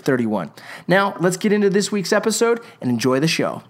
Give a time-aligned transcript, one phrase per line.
[0.00, 0.52] 31.
[0.86, 3.62] Now, let's get into this week's episode and enjoy the show.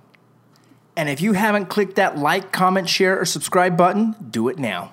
[0.97, 4.93] And if you haven't clicked that like, comment, share, or subscribe button, do it now.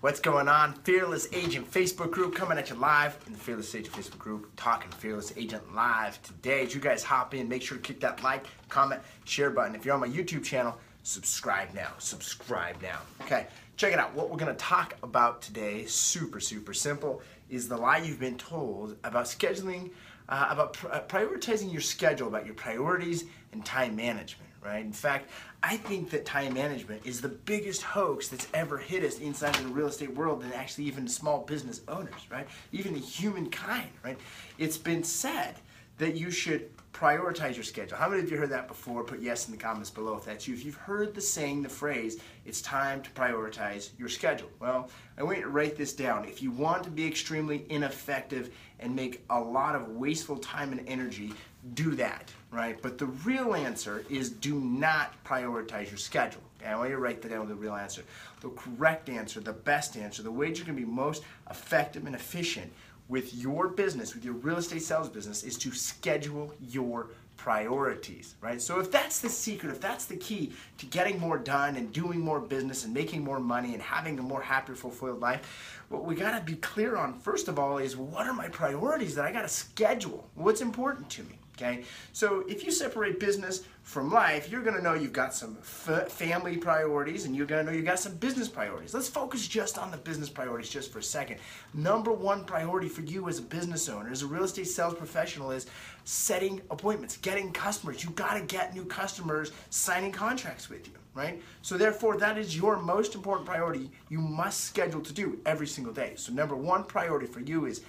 [0.00, 0.74] What's going on?
[0.84, 4.92] Fearless Agent Facebook group coming at you live in the Fearless Agent Facebook group, talking
[4.92, 6.62] Fearless Agent live today.
[6.62, 9.74] As you guys hop in, make sure to click that like, comment, share button.
[9.74, 11.90] If you're on my YouTube channel, subscribe now.
[11.98, 13.00] Subscribe now.
[13.22, 14.14] Okay, check it out.
[14.14, 17.20] What we're going to talk about today, super, super simple,
[17.50, 19.90] is the lie you've been told about scheduling,
[20.28, 24.84] uh, about pr- uh, prioritizing your schedule, about your priorities and time management right?
[24.84, 25.30] In fact,
[25.62, 29.62] I think that time management is the biggest hoax that's ever hit us inside of
[29.62, 32.46] the real estate world and actually even small business owners, right?
[32.72, 34.18] Even the humankind, right?
[34.58, 35.56] It's been said
[35.98, 37.96] that you should prioritize your schedule.
[37.96, 39.04] How many of you heard that before?
[39.04, 40.54] Put yes in the comments below if that's you.
[40.54, 44.48] If you've heard the saying, the phrase, it's time to prioritize your schedule.
[44.58, 46.24] Well, I want you to write this down.
[46.24, 50.88] If you want to be extremely ineffective and make a lot of wasteful time and
[50.88, 51.34] energy,
[51.74, 52.80] do that, right?
[52.80, 56.42] But the real answer is do not prioritize your schedule.
[56.60, 56.70] Okay?
[56.70, 58.02] I want you to write that down, the real answer.
[58.40, 62.14] The correct answer, the best answer, the way you're going to be most effective and
[62.14, 62.72] efficient
[63.08, 68.60] with your business, with your real estate sales business, is to schedule your priorities, right?
[68.60, 72.20] So if that's the secret, if that's the key to getting more done and doing
[72.20, 76.14] more business and making more money and having a more happy, fulfilled life, what we
[76.14, 79.32] got to be clear on first of all is what are my priorities that I
[79.32, 80.28] got to schedule?
[80.34, 81.38] What's important to me?
[81.60, 81.82] Okay,
[82.12, 87.24] so if you separate business from life, you're gonna know you've got some family priorities
[87.24, 88.94] and you're gonna know you've got some business priorities.
[88.94, 91.40] Let's focus just on the business priorities just for a second.
[91.74, 95.50] Number one priority for you as a business owner, as a real estate sales professional,
[95.50, 95.66] is
[96.04, 98.04] setting appointments, getting customers.
[98.04, 101.42] You gotta get new customers signing contracts with you, right?
[101.62, 105.92] So, therefore, that is your most important priority you must schedule to do every single
[105.92, 106.12] day.
[106.14, 107.82] So, number one priority for you is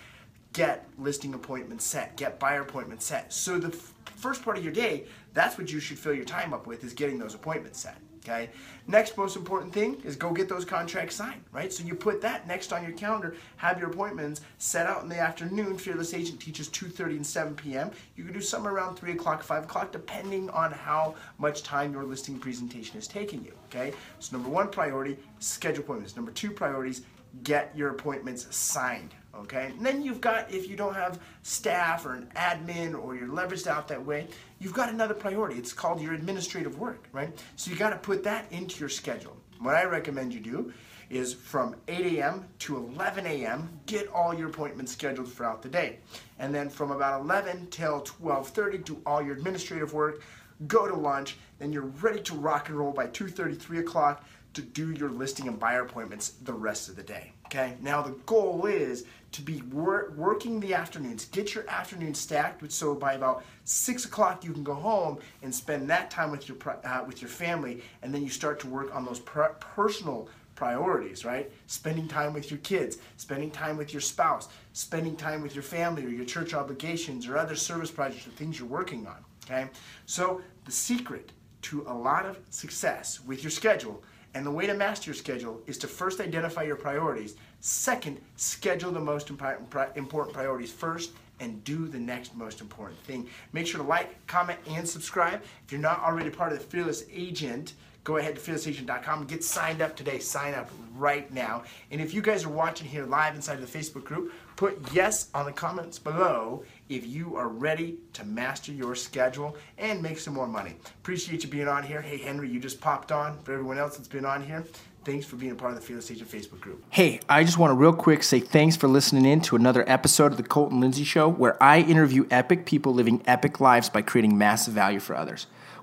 [0.54, 3.32] get listing appointments set, get buyer appointments set.
[3.32, 6.54] So the f- first part of your day, that's what you should fill your time
[6.54, 7.98] up with is getting those appointments set.
[8.20, 8.50] Okay.
[8.86, 11.72] Next most important thing is go get those contracts signed, right?
[11.72, 15.18] So you put that next on your calendar, have your appointments set out in the
[15.18, 15.78] afternoon.
[15.78, 17.92] Fearless Agent teaches 2:30 and 7 p.m.
[18.18, 22.04] You can do somewhere around 3 o'clock, 5 o'clock, depending on how much time your
[22.04, 23.54] listing presentation is taking you.
[23.68, 23.94] Okay.
[24.20, 26.16] So number one priority, schedule appointments.
[26.16, 27.02] Number two priorities,
[27.44, 29.68] get your appointments signed okay?
[29.78, 33.68] And then you've got, if you don't have staff or an admin or you're leveraged
[33.68, 34.28] out that way,
[34.60, 35.58] you've got another priority.
[35.58, 37.32] It's called your administrative work, right?
[37.56, 39.38] So you got to put that into your schedule.
[39.60, 40.74] What I recommend you do
[41.10, 42.46] is from 8 a.m.
[42.60, 43.68] to 11 a.m.
[43.88, 45.98] get all your appointments scheduled throughout the day.
[46.38, 50.22] And then from about 11 till 12:30 do all your administrative work,
[50.68, 54.24] go to lunch, then you're ready to rock and roll by 2:30, 3 o'clock
[54.54, 57.34] to do your listing and buyer appointments the rest of the day.
[57.46, 61.26] Okay, now the goal is to be wor- working the afternoons.
[61.26, 65.90] Get your afternoon stacked, so by about six o'clock you can go home and spend
[65.90, 69.06] that time with your uh, with your family, and then you start to work on
[69.06, 71.26] those per- personal priorities.
[71.26, 75.64] Right, spending time with your kids, spending time with your spouse, spending time with your
[75.64, 79.26] family or your church obligations or other service projects or things you're working on.
[79.46, 79.70] Okay,
[80.06, 81.32] so the secret
[81.62, 84.04] to a lot of success with your schedule
[84.34, 87.36] and the way to master your schedule is to first identify your priorities.
[87.62, 93.28] Second, schedule the most important priorities first and do the next most important thing.
[93.54, 95.42] Make sure to like, comment, and subscribe.
[95.66, 97.74] If you're not already part of the Fearless Agent,
[98.04, 100.20] go ahead to fearlessagent.com get signed up today.
[100.20, 101.64] Sign up right now.
[101.92, 105.30] And if you guys are watching here live inside of the Facebook group, put yes
[105.34, 110.34] on the comments below if you are ready to master your schedule and make some
[110.34, 110.76] more money.
[111.02, 112.02] Appreciate you being on here.
[112.02, 113.40] Hey, Henry, you just popped on.
[113.44, 114.66] For everyone else that's been on here,
[115.06, 116.84] Thanks for being a part of the Fearless Agent Facebook group.
[116.90, 120.32] Hey, I just want to real quick say thanks for listening in to another episode
[120.32, 124.38] of the Colton Lindsay Show, where I interview epic people living epic lives by creating
[124.38, 125.48] massive value for others.